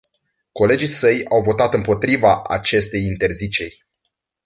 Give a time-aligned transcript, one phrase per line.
[0.51, 3.85] Colegii săi au votat împotriva acestei interziceri.